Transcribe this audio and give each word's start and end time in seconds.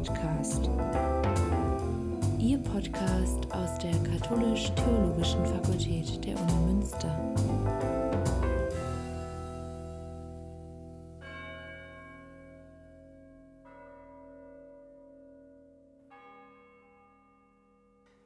Podcast. 0.00 0.70
Ihr 2.38 2.56
Podcast 2.56 3.52
aus 3.52 3.78
der 3.80 3.92
Katholisch-Theologischen 3.92 5.44
Fakultät 5.44 6.24
der 6.24 6.40
Uni 6.40 6.72
Münster. 6.72 7.34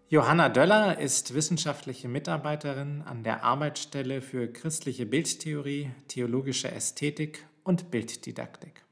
Johanna 0.08 0.50
Döller 0.50 1.00
ist 1.00 1.34
wissenschaftliche 1.34 2.06
Mitarbeiterin 2.06 3.02
an 3.02 3.24
der 3.24 3.42
Arbeitsstelle 3.42 4.22
für 4.22 4.46
christliche 4.46 5.06
Bildtheorie, 5.06 5.90
theologische 6.06 6.70
Ästhetik 6.70 7.44
und 7.64 7.90
Bilddidaktik. 7.90 8.83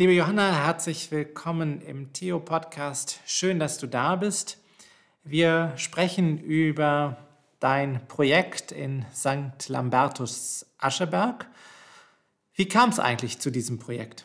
Liebe 0.00 0.14
Johanna, 0.14 0.64
herzlich 0.64 1.10
willkommen 1.10 1.82
im 1.82 2.14
Theo-Podcast. 2.14 3.20
Schön, 3.26 3.58
dass 3.58 3.76
du 3.76 3.86
da 3.86 4.16
bist. 4.16 4.56
Wir 5.24 5.74
sprechen 5.76 6.38
über 6.38 7.18
dein 7.58 8.08
Projekt 8.08 8.72
in 8.72 9.04
St. 9.14 9.68
Lambertus 9.68 10.64
Ascheberg. 10.78 11.46
Wie 12.54 12.66
kam 12.66 12.88
es 12.88 12.98
eigentlich 12.98 13.40
zu 13.40 13.50
diesem 13.50 13.78
Projekt? 13.78 14.24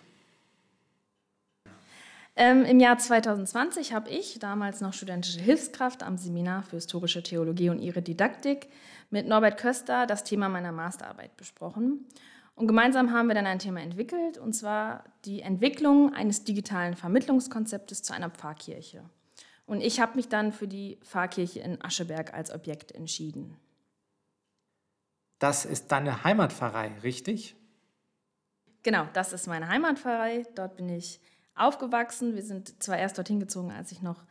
Ähm, 2.37 2.63
Im 2.63 2.79
Jahr 2.79 2.98
2020 2.98 3.91
habe 3.91 4.09
ich, 4.09 4.39
damals 4.39 4.79
noch 4.79 4.93
studentische 4.93 5.41
Hilfskraft 5.41 6.03
am 6.03 6.17
Seminar 6.17 6.63
für 6.63 6.77
historische 6.77 7.21
Theologie 7.21 7.70
und 7.70 7.79
ihre 7.79 8.01
Didaktik, 8.01 8.70
mit 9.09 9.27
Norbert 9.27 9.57
Köster 9.57 10.05
das 10.05 10.23
Thema 10.23 10.48
meiner 10.48 10.71
Masterarbeit 10.71 11.35
besprochen. 11.35 12.05
Und 12.55 12.67
gemeinsam 12.67 13.11
haben 13.11 13.27
wir 13.27 13.35
dann 13.35 13.45
ein 13.45 13.59
Thema 13.59 13.81
entwickelt, 13.81 14.37
und 14.37 14.53
zwar 14.53 15.03
die 15.25 15.41
Entwicklung 15.41 16.13
eines 16.13 16.45
digitalen 16.45 16.95
Vermittlungskonzeptes 16.95 18.01
zu 18.01 18.13
einer 18.13 18.29
Pfarrkirche. 18.29 19.03
Und 19.65 19.81
ich 19.81 19.99
habe 19.99 20.15
mich 20.15 20.29
dann 20.29 20.53
für 20.53 20.67
die 20.67 20.97
Pfarrkirche 21.03 21.59
in 21.59 21.84
Ascheberg 21.84 22.34
als 22.34 22.53
Objekt 22.53 22.93
entschieden. 22.93 23.57
Das 25.39 25.65
ist 25.65 25.91
deine 25.91 26.23
Heimatpfarrei, 26.23 26.93
richtig? 27.03 27.55
Genau, 28.84 29.05
das 29.13 29.34
ist 29.34 29.47
meine 29.47 29.67
Heimatpfarrei. 29.67 30.45
Dort 30.55 30.77
bin 30.77 30.87
ich 30.87 31.19
aufgewachsen. 31.55 32.35
Wir 32.35 32.43
sind 32.43 32.81
zwar 32.81 32.97
erst 32.97 33.17
dorthin 33.17 33.40
gezogen, 33.40 33.71
als 33.71 33.91
ich 33.91 34.01
noch 34.01 34.23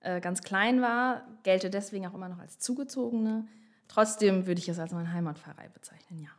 äh, 0.00 0.20
ganz 0.20 0.42
klein 0.42 0.82
war, 0.82 1.26
gelte 1.44 1.70
deswegen 1.70 2.06
auch 2.06 2.14
immer 2.14 2.28
noch 2.28 2.38
als 2.38 2.58
Zugezogene. 2.58 3.46
Trotzdem 3.88 4.46
würde 4.46 4.60
ich 4.60 4.68
es 4.68 4.78
als 4.78 4.92
meine 4.92 5.12
Heimatpfarrei 5.12 5.68
bezeichnen, 5.68 6.20
ja. 6.20 6.30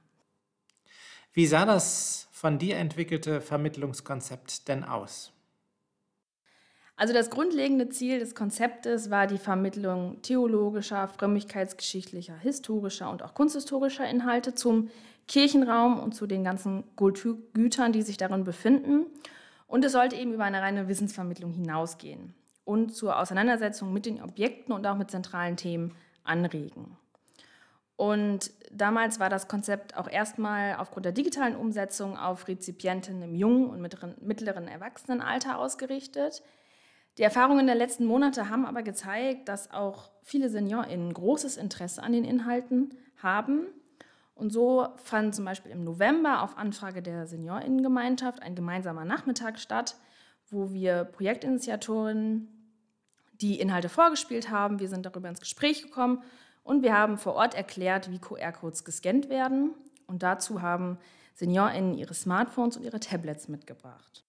Wie 1.33 1.47
sah 1.47 1.65
das 1.65 2.27
von 2.31 2.59
dir 2.59 2.75
entwickelte 2.75 3.39
Vermittlungskonzept 3.39 4.67
denn 4.67 4.83
aus? 4.83 5.31
Also 6.97 7.13
das 7.13 7.29
grundlegende 7.29 7.87
Ziel 7.87 8.19
des 8.19 8.35
Konzeptes 8.35 9.09
war 9.09 9.27
die 9.27 9.37
Vermittlung 9.37 10.21
theologischer, 10.21 11.07
frömmigkeitsgeschichtlicher, 11.07 12.37
historischer 12.37 13.09
und 13.09 13.23
auch 13.23 13.33
kunsthistorischer 13.33 14.07
Inhalte 14.07 14.53
zum 14.55 14.89
Kirchenraum 15.27 15.99
und 15.99 16.13
zu 16.13 16.27
den 16.27 16.43
ganzen 16.43 16.83
Kulturgütern, 16.97 17.93
die 17.93 18.01
sich 18.01 18.17
darin 18.17 18.43
befinden. 18.43 19.05
Und 19.67 19.85
es 19.85 19.93
sollte 19.93 20.17
eben 20.17 20.33
über 20.33 20.43
eine 20.43 20.61
reine 20.61 20.89
Wissensvermittlung 20.89 21.53
hinausgehen 21.53 22.35
und 22.65 22.93
zur 22.93 23.17
Auseinandersetzung 23.17 23.93
mit 23.93 24.05
den 24.05 24.21
Objekten 24.21 24.73
und 24.73 24.85
auch 24.85 24.97
mit 24.97 25.09
zentralen 25.09 25.55
Themen 25.55 25.95
anregen. 26.23 26.97
Und 27.95 28.51
damals 28.71 29.19
war 29.19 29.29
das 29.29 29.47
Konzept 29.47 29.95
auch 29.95 30.09
erstmal 30.09 30.75
aufgrund 30.75 31.05
der 31.05 31.11
digitalen 31.11 31.55
Umsetzung 31.55 32.17
auf 32.17 32.47
Rezipienten 32.47 33.21
im 33.21 33.35
jungen 33.35 33.69
und 33.69 33.81
mittleren, 33.81 34.15
mittleren 34.21 34.67
Erwachsenenalter 34.67 35.59
ausgerichtet. 35.59 36.41
Die 37.17 37.23
Erfahrungen 37.23 37.67
der 37.67 37.75
letzten 37.75 38.05
Monate 38.05 38.49
haben 38.49 38.65
aber 38.65 38.83
gezeigt, 38.83 39.49
dass 39.49 39.71
auch 39.71 40.09
viele 40.23 40.49
SeniorInnen 40.49 41.13
großes 41.13 41.57
Interesse 41.57 42.01
an 42.01 42.13
den 42.13 42.23
Inhalten 42.23 42.97
haben. 43.21 43.67
Und 44.33 44.51
so 44.51 44.87
fand 44.95 45.35
zum 45.35 45.45
Beispiel 45.45 45.71
im 45.71 45.83
November 45.83 46.41
auf 46.41 46.57
Anfrage 46.57 47.01
der 47.03 47.27
SeniorInnengemeinschaft 47.27 48.41
ein 48.41 48.55
gemeinsamer 48.55 49.05
Nachmittag 49.05 49.59
statt, 49.59 49.97
wo 50.49 50.71
wir 50.71 51.03
Projektinitiatorinnen 51.03 52.47
die 53.33 53.59
Inhalte 53.59 53.89
vorgespielt 53.89 54.49
haben. 54.49 54.79
Wir 54.79 54.87
sind 54.87 55.05
darüber 55.05 55.29
ins 55.29 55.41
Gespräch 55.41 55.83
gekommen 55.83 56.23
und 56.63 56.83
wir 56.83 56.97
haben 56.97 57.17
vor 57.17 57.33
Ort 57.33 57.55
erklärt, 57.55 58.11
wie 58.11 58.19
QR-Codes 58.19 58.83
gescannt 58.83 59.29
werden. 59.29 59.73
Und 60.07 60.23
dazu 60.23 60.61
haben 60.61 60.97
SeniorInnen 61.35 61.95
ihre 61.95 62.13
Smartphones 62.13 62.77
und 62.77 62.83
ihre 62.83 62.99
Tablets 62.99 63.47
mitgebracht. 63.47 64.25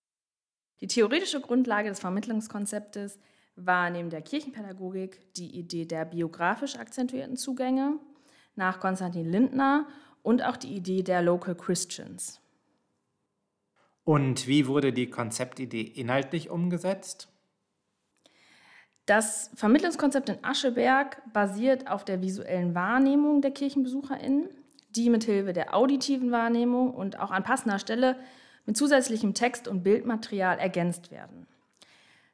Die 0.81 0.87
theoretische 0.87 1.41
Grundlage 1.41 1.89
des 1.89 2.01
Vermittlungskonzeptes 2.01 3.19
war 3.57 3.91
neben 3.91 4.11
der 4.11 4.23
Kirchenpädagogik 4.23 5.35
die 5.35 5.57
Idee 5.59 5.85
der 5.85 6.05
biografisch 6.05 6.77
akzentuierten 6.77 7.37
Zugänge 7.37 7.99
nach 8.55 8.81
Konstantin 8.81 9.31
Lindner 9.31 9.87
und 10.23 10.43
auch 10.43 10.57
die 10.57 10.75
Idee 10.75 11.03
der 11.03 11.23
Local 11.23 11.55
Christians. 11.55 12.41
Und 14.05 14.47
wie 14.49 14.67
wurde 14.67 14.93
die 14.93 15.09
Konzeptidee 15.09 15.83
inhaltlich 15.83 16.51
umgesetzt? 16.51 17.32
Das 19.07 19.51
Vermittlungskonzept 19.55 20.29
in 20.29 20.45
Ascheberg 20.45 21.21
basiert 21.33 21.91
auf 21.91 22.05
der 22.05 22.23
visuellen 22.23 22.75
Wahrnehmung 22.75 23.43
der 23.43 23.51
KirchenbesucherInnen, 23.51 24.49
die 24.91 25.11
mithilfe 25.11 25.53
der 25.53 25.75
auditiven 25.75 26.31
Wahrnehmung 26.31 26.95
und 26.95 27.19
auch 27.19 27.31
an 27.31 27.43
passender 27.43 27.79
Stelle 27.79 28.17
mit 28.65 28.77
zusätzlichem 28.77 29.35
Text- 29.35 29.67
und 29.67 29.83
Bildmaterial 29.83 30.59
ergänzt 30.59 31.11
werden. 31.11 31.47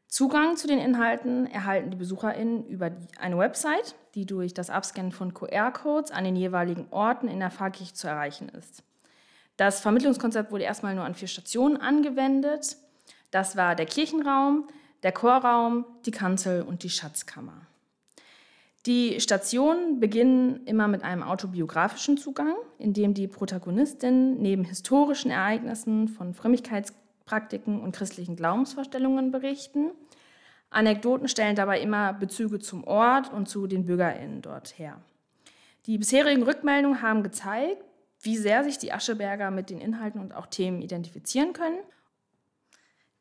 Zugang 0.09 0.57
zu 0.57 0.67
den 0.67 0.79
Inhalten 0.79 1.47
erhalten 1.47 1.91
die 1.91 1.97
BesucherInnen 1.97 2.67
über 2.67 2.91
eine 3.21 3.39
Website, 3.39 3.95
die 4.15 4.25
durch 4.25 4.55
das 4.55 4.71
Abscannen 4.71 5.13
von 5.13 5.35
QR-Codes 5.35 6.11
an 6.11 6.25
den 6.25 6.37
jeweiligen 6.37 6.87
Orten 6.91 7.29
in 7.29 7.41
der 7.41 7.51
Pfarrkirche 7.51 7.95
zu 7.95 8.09
erreichen 8.09 8.49
ist. 8.49 8.83
Das 9.59 9.81
Vermittlungskonzept 9.81 10.51
wurde 10.51 10.65
erstmal 10.65 10.95
nur 10.95 11.05
an 11.05 11.15
vier 11.15 11.29
Stationen 11.29 11.77
angewendet. 11.77 12.77
Das 13.31 13.57
war 13.57 13.75
der 13.75 13.87
Kirchenraum, 13.87 14.67
der 15.03 15.13
Chorraum, 15.13 15.85
die 16.05 16.11
Kanzel 16.11 16.63
und 16.63 16.83
die 16.83 16.91
Schatzkammer. 16.91 17.67
Die 18.87 19.21
Stationen 19.21 20.01
beginnen 20.01 20.65
immer 20.67 20.89
mit 20.89 21.03
einem 21.03 21.23
autobiografischen 21.23 22.17
Zugang, 22.17 22.55
in 22.79 22.95
dem 22.95 23.13
die 23.13 23.29
Protagonistin 23.29 24.41
neben 24.41 24.65
historischen 24.65 25.31
Ereignissen 25.31 26.09
von 26.09 26.33
Frömmigkeitspraktiken 26.33 27.81
und 27.81 27.95
christlichen 27.95 28.37
Glaubensvorstellungen 28.37 29.31
berichten. 29.31 29.91
Anekdoten 30.71 31.29
stellen 31.29 31.57
dabei 31.57 31.81
immer 31.81 32.13
Bezüge 32.13 32.61
zum 32.61 32.85
Ort 32.85 33.33
und 33.33 33.49
zu 33.49 33.67
den 33.67 33.85
BürgerInnen 33.85 34.43
dort 34.43 34.79
her. 34.79 35.01
Die 35.87 35.99
bisherigen 35.99 36.43
Rückmeldungen 36.43 37.03
haben 37.03 37.23
gezeigt, 37.23 37.83
wie 38.21 38.37
sehr 38.37 38.65
sich 38.65 38.79
die 38.79 38.93
Ascheberger 38.93 39.51
mit 39.51 39.71
den 39.71 39.81
Inhalten 39.81 40.21
und 40.21 40.35
auch 40.35 40.47
Themen 40.47 40.83
identifizieren 40.83 41.53
können 41.53 41.79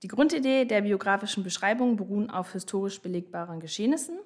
die 0.03 0.07
Grundidee 0.07 0.65
der 0.65 0.81
biografischen 0.81 1.43
Beschreibung 1.43 1.95
beruhen 1.95 2.29
auf 2.29 2.53
historisch 2.53 3.01
belegbaren 3.01 3.59
Geschehnissen. 3.59 4.19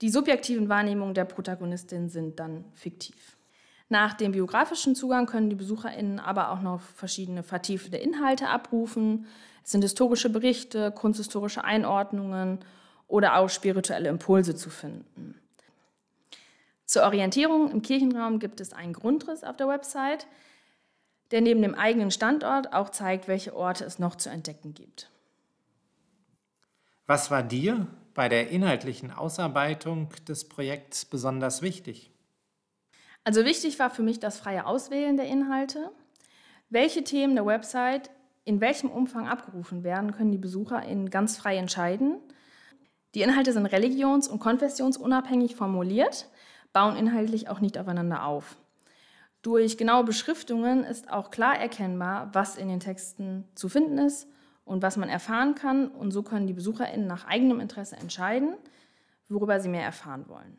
Die 0.00 0.10
subjektiven 0.10 0.68
Wahrnehmungen 0.68 1.14
der 1.14 1.24
Protagonistin 1.24 2.08
sind 2.08 2.40
dann 2.40 2.64
fiktiv. 2.74 3.36
Nach 3.88 4.14
dem 4.14 4.32
biografischen 4.32 4.96
Zugang 4.96 5.26
können 5.26 5.50
die 5.50 5.56
BesucherInnen 5.56 6.18
aber 6.18 6.50
auch 6.50 6.62
noch 6.62 6.80
verschiedene 6.80 7.42
vertiefende 7.42 7.98
Inhalte 7.98 8.48
abrufen. 8.48 9.26
Es 9.62 9.70
sind 9.70 9.82
historische 9.82 10.30
Berichte, 10.30 10.90
kunsthistorische 10.90 11.62
Einordnungen 11.62 12.58
oder 13.06 13.36
auch 13.36 13.48
spirituelle 13.48 14.08
Impulse 14.08 14.56
zu 14.56 14.70
finden. 14.70 15.38
Zur 16.86 17.04
Orientierung 17.04 17.70
im 17.70 17.82
Kirchenraum 17.82 18.38
gibt 18.38 18.60
es 18.60 18.72
einen 18.72 18.92
Grundriss 18.92 19.44
auf 19.44 19.56
der 19.56 19.68
Website 19.68 20.26
der 21.34 21.40
neben 21.40 21.62
dem 21.62 21.74
eigenen 21.74 22.12
Standort 22.12 22.72
auch 22.72 22.90
zeigt, 22.90 23.26
welche 23.26 23.56
Orte 23.56 23.84
es 23.84 23.98
noch 23.98 24.14
zu 24.14 24.30
entdecken 24.30 24.72
gibt. 24.72 25.10
Was 27.06 27.28
war 27.28 27.42
dir 27.42 27.88
bei 28.14 28.28
der 28.28 28.50
inhaltlichen 28.50 29.10
Ausarbeitung 29.10 30.10
des 30.28 30.48
Projekts 30.48 31.04
besonders 31.04 31.60
wichtig? 31.60 32.12
Also 33.24 33.44
wichtig 33.44 33.80
war 33.80 33.90
für 33.90 34.04
mich 34.04 34.20
das 34.20 34.38
freie 34.38 34.64
Auswählen 34.64 35.16
der 35.16 35.26
Inhalte. 35.26 35.90
Welche 36.70 37.02
Themen 37.02 37.34
der 37.34 37.46
Website 37.46 38.10
in 38.44 38.60
welchem 38.60 38.90
Umfang 38.90 39.26
abgerufen 39.26 39.82
werden, 39.82 40.12
können 40.12 40.30
die 40.30 40.38
Besucher 40.38 40.82
ganz 41.10 41.36
frei 41.36 41.56
entscheiden. 41.56 42.20
Die 43.16 43.22
Inhalte 43.22 43.52
sind 43.52 43.66
religions- 43.66 44.28
und 44.28 44.38
konfessionsunabhängig 44.38 45.56
formuliert, 45.56 46.28
bauen 46.72 46.94
inhaltlich 46.94 47.48
auch 47.48 47.58
nicht 47.58 47.76
aufeinander 47.76 48.24
auf. 48.24 48.56
Durch 49.44 49.76
genaue 49.76 50.04
Beschriftungen 50.04 50.84
ist 50.84 51.10
auch 51.12 51.30
klar 51.30 51.58
erkennbar, 51.58 52.30
was 52.32 52.56
in 52.56 52.68
den 52.68 52.80
Texten 52.80 53.44
zu 53.54 53.68
finden 53.68 53.98
ist 53.98 54.26
und 54.64 54.80
was 54.80 54.96
man 54.96 55.10
erfahren 55.10 55.54
kann. 55.54 55.88
Und 55.88 56.12
so 56.12 56.22
können 56.22 56.46
die 56.46 56.54
BesucherInnen 56.54 57.06
nach 57.06 57.26
eigenem 57.26 57.60
Interesse 57.60 57.96
entscheiden, 57.96 58.54
worüber 59.28 59.60
sie 59.60 59.68
mehr 59.68 59.84
erfahren 59.84 60.24
wollen. 60.28 60.56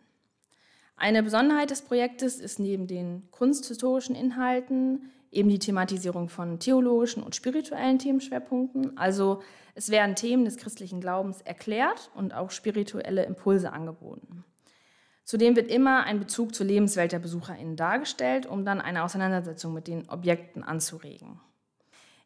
Eine 0.98 1.24
Besonderheit 1.24 1.72
des 1.72 1.82
Projektes 1.82 2.40
ist 2.40 2.60
neben 2.60 2.86
den 2.86 3.24
kunsthistorischen 3.32 4.16
Inhalten 4.16 5.12
eben 5.32 5.50
die 5.50 5.58
Thematisierung 5.58 6.30
von 6.30 6.60
theologischen 6.60 7.24
und 7.24 7.36
spirituellen 7.36 7.98
Themenschwerpunkten. 7.98 9.00
Also 9.00 9.42
es 9.74 9.90
werden 9.90 10.16
Themen 10.16 10.46
des 10.46 10.58
christlichen 10.58 11.02
Glaubens 11.02 11.42
erklärt 11.42 12.12
und 12.14 12.36
auch 12.36 12.52
spirituelle 12.52 13.26
Impulse 13.26 13.74
angeboten. 13.74 14.46
Zudem 15.26 15.56
wird 15.56 15.72
immer 15.72 16.04
ein 16.04 16.20
Bezug 16.20 16.54
zur 16.54 16.68
Lebenswelt 16.68 17.12
der 17.12 17.20
BesucherInnen 17.20 17.76
dargestellt, 17.76 18.46
um 18.46 18.64
dann 18.64 18.80
eine 18.80 19.04
Auseinandersetzung 19.04 19.74
mit 19.74 19.88
den 19.88 20.08
Objekten 20.08 20.64
anzuregen. 20.64 21.42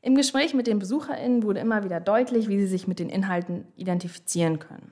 Im 0.02 0.16
Gespräch 0.16 0.54
mit 0.54 0.68
den 0.68 0.80
BesucherInnen 0.80 1.44
wurde 1.44 1.62
immer 1.62 1.86
wieder 1.86 2.02
deutlich, 2.02 2.50
wie 2.50 2.60
sie 2.60 2.68
sich 2.68 2.88
mit 2.88 3.00
den 3.00 3.10
Inhalten 3.10 3.66
identifizieren 3.78 4.60
können. 4.60 4.92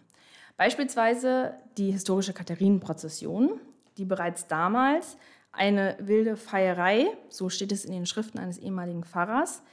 Beispielsweise 0.55 1.53
die 1.77 1.91
historische 1.91 2.33
Katharinenprozession, 2.33 3.59
die 3.97 4.05
bereits 4.05 4.47
damals 4.47 5.17
eine 5.51 5.97
wilde 5.99 6.37
Feierei, 6.37 7.07
so 7.29 7.49
steht 7.49 7.73
es 7.73 7.83
in 7.83 7.91
den 7.91 8.05
Schriften 8.05 8.39
eines 8.39 8.57
ehemaligen 8.57 9.03
Pfarrers, 9.03 9.63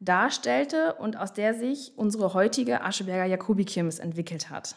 darstellte 0.00 0.94
und 0.94 1.16
aus 1.16 1.32
der 1.32 1.54
sich 1.54 1.92
unsere 1.96 2.34
heutige 2.34 2.82
Ascheberger 2.82 3.24
Jakobikirmes 3.24 4.00
entwickelt 4.00 4.50
hat, 4.50 4.76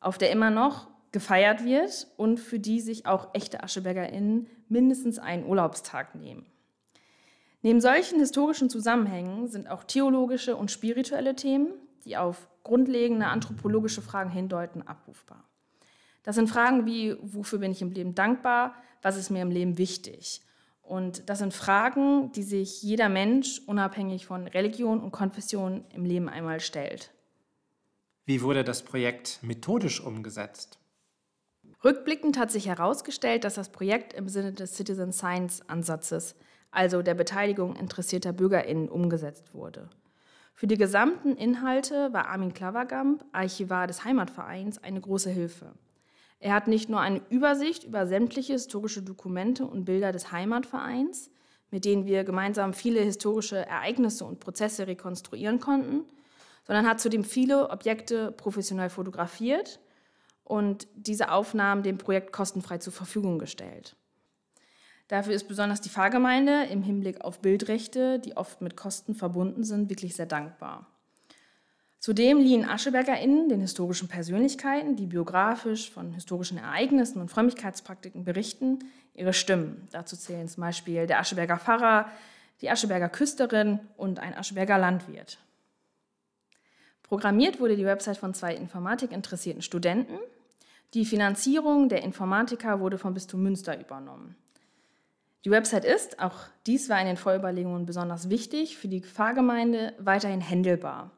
auf 0.00 0.16
der 0.16 0.30
immer 0.30 0.50
noch 0.50 0.88
gefeiert 1.14 1.64
wird 1.64 2.08
und 2.16 2.40
für 2.40 2.58
die 2.58 2.80
sich 2.80 3.06
auch 3.06 3.28
echte 3.34 3.62
AschebergerInnen 3.62 4.48
mindestens 4.68 5.20
einen 5.20 5.46
Urlaubstag 5.46 6.16
nehmen. 6.16 6.44
Neben 7.62 7.80
solchen 7.80 8.18
historischen 8.18 8.68
Zusammenhängen 8.68 9.46
sind 9.46 9.70
auch 9.70 9.84
theologische 9.84 10.56
und 10.56 10.72
spirituelle 10.72 11.36
Themen, 11.36 11.68
die 12.04 12.16
auf 12.16 12.48
grundlegende 12.64 13.26
anthropologische 13.26 14.02
Fragen 14.02 14.28
hindeuten, 14.28 14.82
abrufbar. 14.82 15.44
Das 16.24 16.34
sind 16.34 16.48
Fragen 16.48 16.84
wie, 16.84 17.16
wofür 17.22 17.60
bin 17.60 17.70
ich 17.70 17.80
im 17.80 17.92
Leben 17.92 18.16
dankbar, 18.16 18.74
was 19.00 19.16
ist 19.16 19.30
mir 19.30 19.42
im 19.42 19.52
Leben 19.52 19.78
wichtig? 19.78 20.42
Und 20.82 21.30
das 21.30 21.38
sind 21.38 21.54
Fragen, 21.54 22.32
die 22.32 22.42
sich 22.42 22.82
jeder 22.82 23.08
Mensch 23.08 23.60
unabhängig 23.66 24.26
von 24.26 24.48
Religion 24.48 25.00
und 25.00 25.12
Konfession 25.12 25.84
im 25.90 26.04
Leben 26.04 26.28
einmal 26.28 26.58
stellt. 26.58 27.12
Wie 28.26 28.42
wurde 28.42 28.64
das 28.64 28.82
Projekt 28.82 29.38
methodisch 29.42 30.00
umgesetzt? 30.00 30.80
Rückblickend 31.84 32.38
hat 32.38 32.50
sich 32.50 32.66
herausgestellt, 32.66 33.44
dass 33.44 33.54
das 33.54 33.68
Projekt 33.68 34.14
im 34.14 34.26
Sinne 34.26 34.52
des 34.52 34.74
Citizen 34.74 35.12
Science 35.12 35.60
Ansatzes, 35.68 36.34
also 36.70 37.02
der 37.02 37.12
Beteiligung 37.12 37.76
interessierter 37.76 38.32
BürgerInnen, 38.32 38.88
umgesetzt 38.88 39.52
wurde. 39.52 39.90
Für 40.54 40.66
die 40.66 40.78
gesamten 40.78 41.36
Inhalte 41.36 42.10
war 42.14 42.28
Armin 42.28 42.54
Klavergamp, 42.54 43.24
Archivar 43.32 43.86
des 43.86 44.04
Heimatvereins, 44.04 44.82
eine 44.82 45.00
große 45.00 45.28
Hilfe. 45.28 45.72
Er 46.40 46.54
hat 46.54 46.68
nicht 46.68 46.88
nur 46.88 47.00
eine 47.00 47.20
Übersicht 47.28 47.84
über 47.84 48.06
sämtliche 48.06 48.54
historische 48.54 49.02
Dokumente 49.02 49.66
und 49.66 49.84
Bilder 49.84 50.12
des 50.12 50.32
Heimatvereins, 50.32 51.30
mit 51.70 51.84
denen 51.84 52.06
wir 52.06 52.24
gemeinsam 52.24 52.72
viele 52.72 53.00
historische 53.00 53.56
Ereignisse 53.56 54.24
und 54.24 54.40
Prozesse 54.40 54.86
rekonstruieren 54.86 55.60
konnten, 55.60 56.04
sondern 56.66 56.86
hat 56.86 57.00
zudem 57.00 57.24
viele 57.24 57.68
Objekte 57.68 58.32
professionell 58.32 58.88
fotografiert 58.88 59.80
und 60.44 60.86
diese 60.94 61.32
Aufnahmen 61.32 61.82
dem 61.82 61.98
Projekt 61.98 62.32
kostenfrei 62.32 62.78
zur 62.78 62.92
Verfügung 62.92 63.38
gestellt. 63.38 63.96
Dafür 65.08 65.34
ist 65.34 65.48
besonders 65.48 65.80
die 65.80 65.90
Pfarrgemeinde 65.90 66.64
im 66.70 66.82
Hinblick 66.82 67.20
auf 67.22 67.40
Bildrechte, 67.40 68.18
die 68.18 68.36
oft 68.36 68.60
mit 68.60 68.76
Kosten 68.76 69.14
verbunden 69.14 69.64
sind, 69.64 69.90
wirklich 69.90 70.14
sehr 70.14 70.26
dankbar. 70.26 70.86
Zudem 71.98 72.38
liehen 72.38 72.68
AschebergerInnen 72.68 73.48
den 73.48 73.60
historischen 73.60 74.08
Persönlichkeiten, 74.08 74.94
die 74.94 75.06
biografisch 75.06 75.90
von 75.90 76.12
historischen 76.12 76.58
Ereignissen 76.58 77.20
und 77.20 77.30
Frömmigkeitspraktiken 77.30 78.24
berichten, 78.24 78.80
ihre 79.14 79.32
Stimmen. 79.32 79.88
Dazu 79.90 80.14
zählen 80.14 80.48
zum 80.48 80.62
Beispiel 80.62 81.06
der 81.06 81.20
Ascheberger 81.20 81.58
Pfarrer, 81.58 82.10
die 82.60 82.70
Ascheberger 82.70 83.08
Küsterin 83.08 83.80
und 83.96 84.18
ein 84.18 84.34
Ascheberger 84.34 84.76
Landwirt. 84.76 85.38
Programmiert 87.02 87.60
wurde 87.60 87.76
die 87.76 87.86
Website 87.86 88.18
von 88.18 88.34
zwei 88.34 88.54
informatikinteressierten 88.54 89.62
Studenten. 89.62 90.18
Die 90.94 91.04
Finanzierung 91.04 91.88
der 91.88 92.04
Informatiker 92.04 92.78
wurde 92.78 92.98
vom 92.98 93.14
Bistum 93.14 93.42
Münster 93.42 93.80
übernommen. 93.80 94.36
Die 95.44 95.50
Website 95.50 95.84
ist, 95.84 96.20
auch 96.20 96.36
dies 96.66 96.88
war 96.88 97.00
in 97.00 97.06
den 97.06 97.16
Vorüberlegungen 97.16 97.84
besonders 97.84 98.30
wichtig, 98.30 98.78
für 98.78 98.86
die 98.86 99.00
Pfarrgemeinde 99.00 99.92
weiterhin 99.98 100.40
händelbar. 100.40 101.10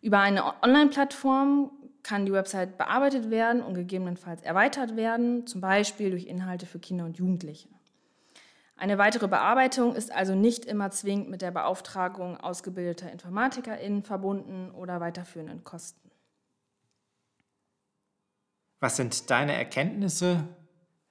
Über 0.00 0.20
eine 0.20 0.62
Online-Plattform 0.62 1.70
kann 2.02 2.24
die 2.24 2.32
Website 2.32 2.78
bearbeitet 2.78 3.30
werden 3.30 3.62
und 3.62 3.74
gegebenenfalls 3.74 4.40
erweitert 4.40 4.96
werden, 4.96 5.46
zum 5.46 5.60
Beispiel 5.60 6.10
durch 6.10 6.24
Inhalte 6.24 6.64
für 6.64 6.78
Kinder 6.78 7.04
und 7.04 7.18
Jugendliche. 7.18 7.68
Eine 8.78 8.96
weitere 8.96 9.28
Bearbeitung 9.28 9.94
ist 9.94 10.10
also 10.10 10.34
nicht 10.34 10.64
immer 10.64 10.90
zwingend 10.90 11.28
mit 11.28 11.42
der 11.42 11.50
Beauftragung 11.50 12.38
ausgebildeter 12.38 13.12
InformatikerInnen 13.12 14.02
verbunden 14.02 14.70
oder 14.70 15.00
weiterführenden 15.00 15.62
Kosten. 15.62 16.09
Was 18.80 18.96
sind 18.96 19.30
deine 19.30 19.52
Erkenntnisse 19.52 20.48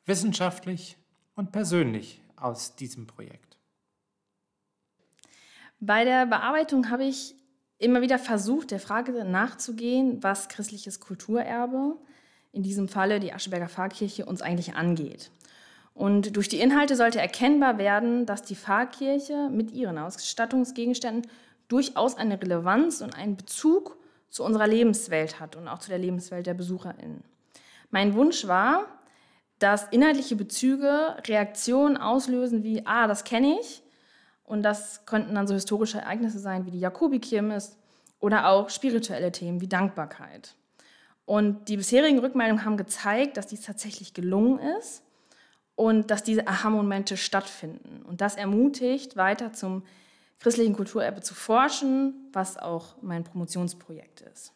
wissenschaftlich 0.05 0.97
und 1.35 1.51
persönlich 1.51 2.21
aus 2.35 2.75
diesem 2.75 3.05
Projekt? 3.05 3.57
Bei 5.79 6.03
der 6.03 6.25
Bearbeitung 6.25 6.89
habe 6.89 7.05
ich 7.05 7.35
immer 7.77 8.01
wieder 8.01 8.17
versucht, 8.17 8.71
der 8.71 8.79
Frage 8.79 9.23
nachzugehen, 9.23 10.21
was 10.23 10.49
christliches 10.49 10.99
Kulturerbe, 10.99 11.95
in 12.51 12.63
diesem 12.63 12.87
Falle 12.87 13.19
die 13.19 13.31
Ascheberger 13.31 13.69
Pfarrkirche, 13.69 14.25
uns 14.25 14.41
eigentlich 14.41 14.73
angeht. 14.75 15.31
Und 15.93 16.35
durch 16.35 16.49
die 16.49 16.59
Inhalte 16.59 16.95
sollte 16.95 17.19
erkennbar 17.19 17.77
werden, 17.77 18.25
dass 18.25 18.41
die 18.41 18.55
Pfarrkirche 18.55 19.49
mit 19.51 19.71
ihren 19.71 19.99
Ausstattungsgegenständen 19.99 21.29
durchaus 21.67 22.17
eine 22.17 22.41
Relevanz 22.41 23.01
und 23.01 23.15
einen 23.15 23.37
Bezug 23.37 23.97
zu 24.29 24.43
unserer 24.43 24.67
Lebenswelt 24.67 25.39
hat 25.39 25.55
und 25.55 25.67
auch 25.67 25.79
zu 25.79 25.89
der 25.89 25.99
Lebenswelt 25.99 26.47
der 26.47 26.55
BesucherInnen. 26.55 27.23
Mein 27.89 28.13
Wunsch 28.13 28.47
war, 28.47 28.85
dass 29.59 29.87
inhaltliche 29.89 30.35
Bezüge 30.35 31.17
Reaktionen 31.27 31.97
auslösen 31.97 32.63
wie, 32.63 32.85
ah, 32.85 33.07
das 33.07 33.23
kenne 33.23 33.59
ich, 33.59 33.83
und 34.49 34.63
das 34.63 35.05
könnten 35.05 35.35
dann 35.35 35.45
so 35.45 35.53
historische 35.53 35.99
Ereignisse 35.99 36.39
sein 36.39 36.65
wie 36.65 36.71
die 36.71 36.79
Jakobikirmes 36.79 37.77
oder 38.19 38.47
auch 38.47 38.71
spirituelle 38.71 39.31
Themen 39.31 39.61
wie 39.61 39.67
Dankbarkeit. 39.67 40.55
Und 41.25 41.69
die 41.69 41.77
bisherigen 41.77 42.17
Rückmeldungen 42.17 42.65
haben 42.65 42.75
gezeigt, 42.75 43.37
dass 43.37 43.45
dies 43.45 43.61
tatsächlich 43.61 44.15
gelungen 44.15 44.57
ist 44.79 45.03
und 45.75 46.09
dass 46.09 46.23
diese 46.23 46.47
Aha-Momente 46.47 47.15
stattfinden. 47.15 48.01
Und 48.07 48.21
das 48.21 48.37
ermutigt, 48.37 49.15
weiter 49.15 49.53
zum 49.53 49.83
christlichen 50.39 50.73
Kulturerbe 50.73 51.21
zu 51.21 51.35
forschen, 51.35 52.15
was 52.33 52.57
auch 52.57 52.95
mein 53.03 53.23
Promotionsprojekt 53.23 54.21
ist. 54.21 54.51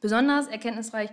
Besonders 0.00 0.48
erkenntnisreich 0.48 1.10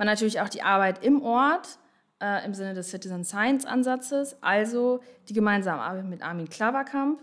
war 0.00 0.06
natürlich 0.06 0.40
auch 0.40 0.48
die 0.48 0.62
Arbeit 0.62 1.04
im 1.04 1.20
Ort, 1.20 1.78
äh, 2.22 2.42
im 2.46 2.54
Sinne 2.54 2.72
des 2.72 2.88
Citizen 2.88 3.22
Science 3.22 3.66
Ansatzes, 3.66 4.34
also 4.40 5.00
die 5.28 5.34
gemeinsame 5.34 5.82
Arbeit 5.82 6.06
mit 6.06 6.22
Armin 6.22 6.48
Klaverkamp, 6.48 7.20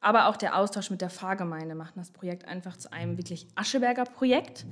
aber 0.00 0.28
auch 0.28 0.36
der 0.36 0.56
Austausch 0.56 0.90
mit 0.90 1.00
der 1.00 1.10
Pfarrgemeinde 1.10 1.74
macht 1.74 1.96
das 1.96 2.12
Projekt 2.12 2.46
einfach 2.46 2.76
zu 2.76 2.92
einem 2.92 3.18
wirklich 3.18 3.48
Ascheberger 3.56 4.04
Projekt. 4.04 4.64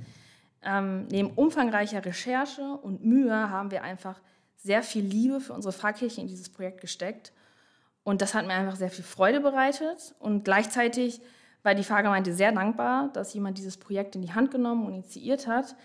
Ähm, 0.61 1.05
neben 1.11 1.31
umfangreicher 1.31 2.05
Recherche 2.05 2.61
und 2.61 3.03
Mühe 3.03 3.49
haben 3.49 3.71
wir 3.71 3.83
einfach 3.83 4.21
sehr 4.55 4.81
viel 4.81 5.03
Liebe 5.03 5.41
für 5.41 5.51
unsere 5.51 5.73
Pfarrkirche 5.73 6.21
in 6.21 6.27
dieses 6.27 6.47
Projekt 6.47 6.79
gesteckt. 6.79 7.33
Und 8.05 8.21
das 8.21 8.33
hat 8.35 8.47
mir 8.47 8.53
einfach 8.53 8.77
sehr 8.77 8.89
viel 8.89 9.03
Freude 9.03 9.41
bereitet. 9.41 10.15
Und 10.19 10.45
gleichzeitig 10.45 11.19
war 11.61 11.75
die 11.75 11.83
Pfarrgemeinde 11.83 12.33
sehr 12.33 12.53
dankbar, 12.53 13.09
dass 13.11 13.33
jemand 13.33 13.57
dieses 13.57 13.75
Projekt 13.75 14.15
in 14.15 14.21
die 14.21 14.31
Hand 14.31 14.49
genommen 14.49 14.85
und 14.85 14.93
initiiert 14.93 15.45
hat 15.45 15.75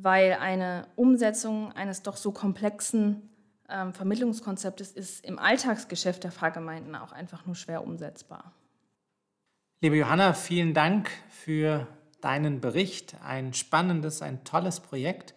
weil 0.00 0.34
eine 0.34 0.86
Umsetzung 0.94 1.72
eines 1.72 2.02
doch 2.02 2.16
so 2.16 2.30
komplexen 2.30 3.28
ähm, 3.68 3.92
Vermittlungskonzeptes 3.92 4.92
ist 4.92 5.24
im 5.24 5.38
Alltagsgeschäft 5.40 6.22
der 6.22 6.30
Pfarrgemeinden 6.30 6.94
auch 6.94 7.10
einfach 7.10 7.46
nur 7.46 7.56
schwer 7.56 7.82
umsetzbar. 7.82 8.52
Liebe 9.80 9.96
Johanna, 9.96 10.34
vielen 10.34 10.72
Dank 10.72 11.10
für 11.28 11.88
deinen 12.20 12.60
Bericht. 12.60 13.16
Ein 13.24 13.54
spannendes, 13.54 14.22
ein 14.22 14.44
tolles 14.44 14.80
Projekt. 14.80 15.34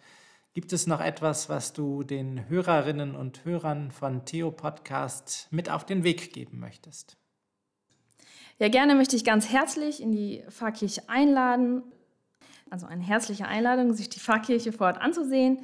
Gibt 0.54 0.72
es 0.72 0.86
noch 0.86 1.00
etwas, 1.00 1.48
was 1.48 1.72
du 1.72 2.04
den 2.04 2.48
Hörerinnen 2.48 3.16
und 3.16 3.44
Hörern 3.44 3.90
von 3.90 4.24
Theo 4.24 4.52
Podcast 4.52 5.48
mit 5.50 5.70
auf 5.70 5.84
den 5.84 6.04
Weg 6.04 6.32
geben 6.32 6.60
möchtest? 6.60 7.16
Ja, 8.58 8.68
gerne 8.68 8.94
möchte 8.94 9.16
ich 9.16 9.24
ganz 9.24 9.48
herzlich 9.48 10.00
in 10.00 10.12
die 10.12 10.44
Pfarrkirche 10.50 11.08
einladen. 11.08 11.82
Also 12.72 12.86
eine 12.86 13.02
herzliche 13.02 13.46
Einladung, 13.46 13.92
sich 13.92 14.08
die 14.08 14.18
Pfarrkirche 14.18 14.72
vor 14.72 14.86
Ort 14.86 14.98
anzusehen, 14.98 15.58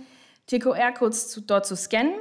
die 0.51 0.59
QR-Codes 0.59 1.43
dort 1.47 1.65
zu 1.65 1.75
scannen 1.75 2.13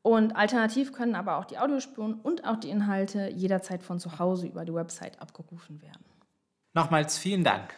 und 0.00 0.34
alternativ 0.36 0.92
können 0.94 1.14
aber 1.14 1.36
auch 1.36 1.44
die 1.44 1.58
Audiospuren 1.58 2.14
und 2.14 2.46
auch 2.46 2.56
die 2.56 2.70
Inhalte 2.70 3.28
jederzeit 3.28 3.82
von 3.82 4.00
zu 4.00 4.18
Hause 4.18 4.46
über 4.46 4.64
die 4.64 4.72
Website 4.72 5.20
abgerufen 5.20 5.82
werden. 5.82 6.02
Nochmals 6.72 7.18
vielen 7.18 7.44
Dank. 7.44 7.74